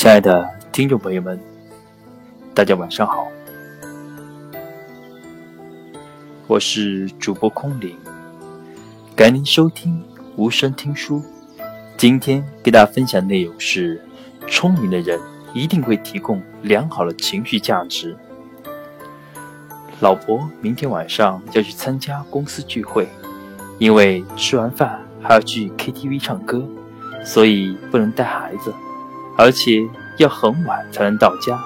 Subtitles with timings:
[0.00, 1.38] 亲爱的听众朋友们，
[2.54, 3.28] 大家晚上好，
[6.46, 7.94] 我是主播空灵，
[9.14, 10.02] 感谢您收听
[10.36, 11.22] 无声听书。
[11.98, 14.02] 今天给大家分享的内容是：
[14.48, 15.20] 聪明的人
[15.52, 18.16] 一定会提供良好的情绪价值。
[20.00, 23.06] 老婆明天晚上要去参加公司聚会，
[23.78, 26.66] 因为吃完饭还要去 KTV 唱歌，
[27.22, 28.72] 所以不能带孩子。
[29.36, 29.88] 而且
[30.20, 31.58] 要很晚才能到家，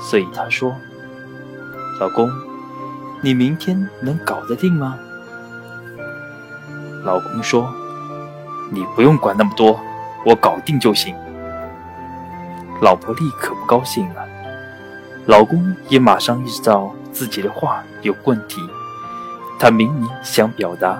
[0.00, 0.74] 所以他说
[2.00, 2.30] ：“老公，
[3.20, 4.98] 你明天能搞得定吗？”
[7.04, 7.70] 老公说
[8.72, 9.78] ：“你不用管那么多，
[10.24, 11.14] 我搞定就行。”
[12.80, 14.26] 老婆立刻不高兴了，
[15.26, 18.66] 老公也马上意识到自己的话有问题。
[19.58, 20.98] 他明明想表达：“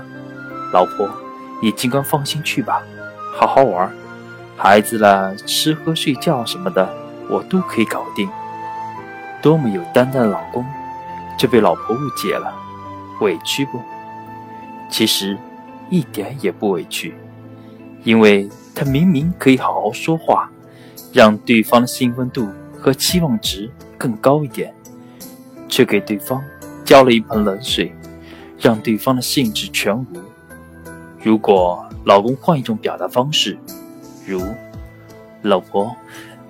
[0.74, 1.08] 老婆，
[1.62, 2.82] 你尽管放心去吧，
[3.34, 3.90] 好好玩。”
[4.56, 6.88] 孩子了，吃喝睡觉什么的，
[7.28, 8.28] 我都可以搞定。
[9.42, 10.64] 多么有担当的老公，
[11.38, 12.54] 就被老婆误解了，
[13.20, 13.80] 委屈不？
[14.90, 15.36] 其实
[15.90, 17.14] 一点也不委屈，
[18.02, 20.50] 因为他明明可以好好说话，
[21.12, 22.48] 让对方的兴奋度
[22.80, 24.74] 和期望值更高一点，
[25.68, 26.42] 却给对方
[26.82, 27.94] 浇了一盆冷水，
[28.58, 30.06] 让对方的兴致全无。
[31.22, 33.58] 如果老公换一种表达方式，
[34.26, 34.42] 如，
[35.42, 35.94] 老婆，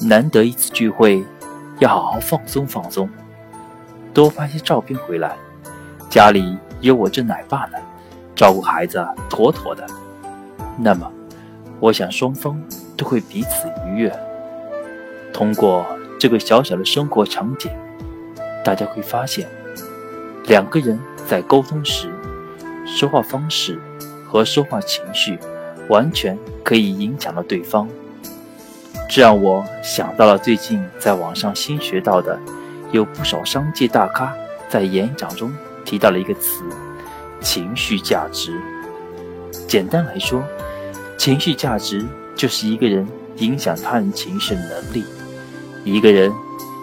[0.01, 1.23] 难得一次聚会，
[1.79, 3.09] 要好好放松放松，
[4.15, 5.37] 多拍些照片回来。
[6.09, 7.79] 家里有我这奶爸呢，
[8.35, 9.87] 照顾孩子妥妥的。
[10.79, 11.11] 那么，
[11.81, 12.63] 我想双方
[12.97, 14.13] 都会彼此愉悦。
[15.33, 15.85] 通过
[16.19, 17.71] 这个小小的生活场景，
[18.65, 19.47] 大家会发现，
[20.47, 22.11] 两个人在沟通时，
[22.87, 23.79] 说话方式
[24.27, 25.39] 和说话情绪。
[25.89, 27.89] 完全可以影响到对方，
[29.09, 32.39] 这让我想到了最近在网上新学到的，
[32.91, 34.35] 有不少商界大咖
[34.69, 35.53] 在演讲中
[35.85, 36.65] 提到了一个词——
[37.41, 38.53] 情绪价值。
[39.69, 40.43] 简单来说，
[41.17, 42.05] 情绪价值
[42.35, 45.05] 就是一个人影响他人情绪的能力。
[45.85, 46.33] 一个人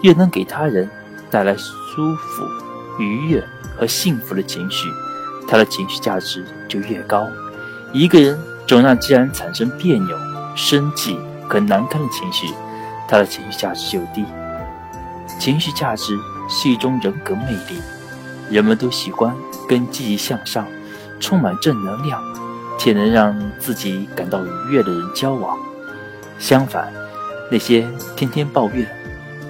[0.01, 0.89] 越能给他人
[1.29, 2.43] 带来舒服、
[2.99, 3.43] 愉悦
[3.77, 4.87] 和幸福的情绪，
[5.47, 7.27] 他的情绪价值就越高。
[7.91, 8.39] 一个人。
[8.67, 10.17] 总让既然产生别扭、
[10.55, 12.47] 生气和难堪的情绪，
[13.07, 14.25] 他的情绪价值就低。
[15.39, 16.17] 情绪价值
[16.49, 17.81] 是一种人格魅力，
[18.49, 19.35] 人们都喜欢
[19.67, 20.65] 跟积极向上、
[21.19, 22.21] 充满正能量
[22.77, 25.57] 且能让自己感到愉悦的人交往。
[26.39, 26.91] 相反，
[27.51, 28.87] 那些天天抱怨、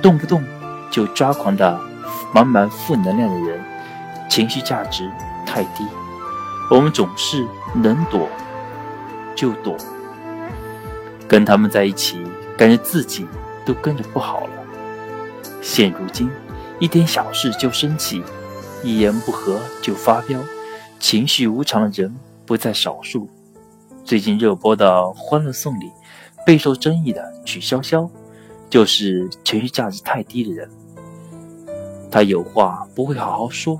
[0.02, 0.44] 动不动
[0.92, 1.80] 就抓狂的
[2.34, 3.60] 满满负能量的人，
[4.30, 5.10] 情绪价值
[5.46, 5.86] 太低。
[6.70, 7.46] 我们总是
[7.76, 8.28] 能躲。
[9.36, 9.76] 就躲，
[11.28, 12.18] 跟他们在一起，
[12.58, 13.26] 感觉自己
[13.66, 14.50] 都跟着不好了。
[15.62, 16.30] 现如今，
[16.80, 18.22] 一点小事就生气，
[18.84, 20.40] 一言不合就发飙，
[21.00, 22.14] 情绪无常的人
[22.46, 23.30] 不在少数。
[24.04, 25.90] 最近热播的《欢乐颂》里，
[26.46, 28.10] 备受争议的曲筱绡，
[28.70, 30.70] 就是情绪价值太低的人。
[32.12, 33.80] 他有话不会好好说，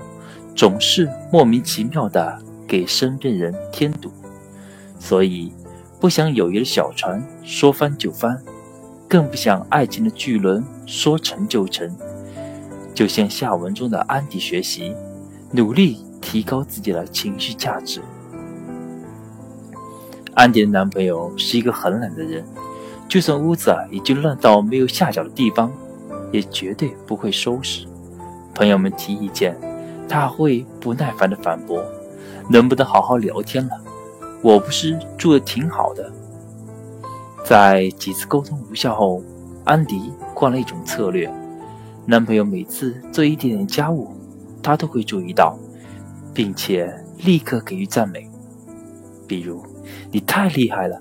[0.56, 4.10] 总是莫名其妙的给身边人添堵。
[5.04, 5.52] 所以，
[6.00, 8.42] 不想友谊的小船说翻就翻，
[9.06, 11.94] 更不想爱情的巨轮说沉就沉。
[12.94, 14.94] 就向下文中的安迪学习，
[15.50, 18.00] 努力提高自己的情绪价值。
[20.32, 22.42] 安迪的男朋友是一个很懒的人，
[23.06, 25.70] 就算屋子啊已经乱到没有下脚的地方，
[26.32, 27.86] 也绝对不会收拾。
[28.54, 29.54] 朋友们提意见，
[30.08, 31.84] 他会不耐烦地反驳
[32.48, 33.72] ：“能不能好好聊天了？”
[34.44, 36.12] 我不是住的挺好的，
[37.46, 39.22] 在几次沟通无效后，
[39.64, 41.32] 安迪换了一种策略。
[42.04, 44.10] 男朋友每次做一点点家务，
[44.62, 45.58] 他都会注意到，
[46.34, 48.30] 并且立刻给予赞美。
[49.26, 49.64] 比如
[50.12, 51.00] ：“你太厉害了，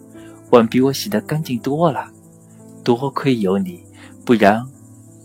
[0.52, 2.10] 碗比我洗的干净多了，
[2.82, 3.84] 多亏有你，
[4.24, 4.66] 不然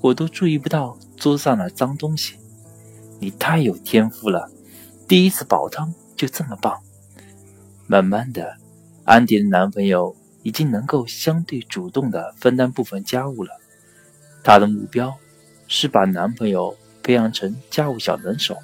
[0.00, 2.35] 我都注意不到桌上的脏东西。
[3.21, 4.50] 你太有天赋了，
[5.06, 6.76] 第一次煲汤就这么棒。”
[7.90, 8.55] 慢慢的，
[9.05, 13.50] 安迪的男朋友已经能够相对主动的分担部分家务了。
[14.44, 15.17] 他的目标
[15.67, 18.55] 是把男朋友培养成家务小能手，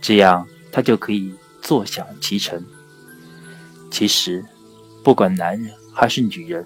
[0.00, 2.64] 这样他就可以坐享其成。
[3.90, 4.44] 其实，
[5.02, 6.64] 不管男人还是女人，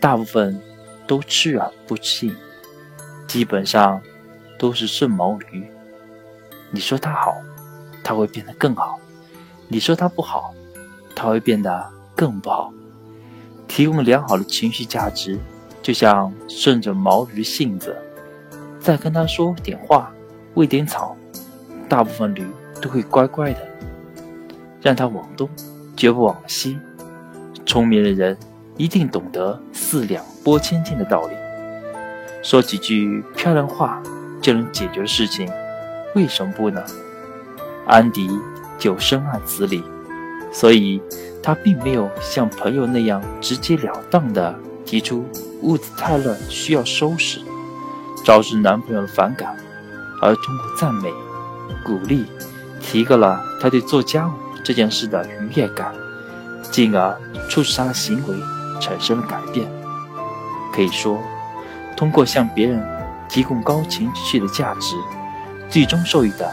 [0.00, 0.58] 大部分
[1.06, 2.34] 都吃软不吃硬，
[3.28, 4.00] 基本上
[4.58, 5.66] 都是顺毛驴。
[6.70, 7.36] 你说他好，
[8.02, 8.98] 他会变得更好；
[9.68, 10.54] 你说他不好。
[11.14, 12.72] 他会变得更不好。
[13.66, 15.38] 提供良好的情绪价值，
[15.82, 17.96] 就像顺着毛驴性子，
[18.78, 20.12] 再跟他说点话，
[20.54, 21.16] 喂点草，
[21.88, 22.46] 大部分驴
[22.80, 23.58] 都会乖乖的。
[24.82, 25.48] 让他往东，
[25.96, 26.78] 绝不往西。
[27.64, 28.36] 聪明的人
[28.76, 31.34] 一定懂得四两拨千斤的道理。
[32.42, 34.02] 说几句漂亮话
[34.42, 35.50] 就能解决的事情，
[36.14, 36.84] 为什么不呢？
[37.86, 38.28] 安迪
[38.78, 39.82] 就深谙此理，
[40.54, 41.02] 所以
[41.42, 44.54] 他并没有像朋友那样直截了当的
[44.86, 45.26] 提出
[45.62, 47.40] 屋子太乱需要收拾，
[48.24, 49.56] 招致男朋友的反感，
[50.22, 51.12] 而通过赞美、
[51.84, 52.24] 鼓励，
[52.80, 54.30] 提高了他对做家务
[54.64, 55.92] 这件事的愉悦感，
[56.70, 57.20] 进而
[57.50, 58.36] 促使他的行为
[58.80, 59.68] 产生了改变。
[60.72, 61.20] 可以说，
[61.96, 62.80] 通过向别人
[63.28, 64.94] 提供高情绪的价值，
[65.68, 66.50] 最终受益的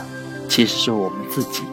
[0.50, 1.64] 其实是我们自己。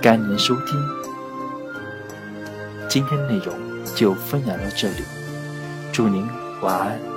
[0.00, 0.82] 感恩收听，
[2.88, 3.54] 今天内容
[3.94, 5.04] 就分享到这里，
[5.92, 6.26] 祝您
[6.62, 7.09] 晚安。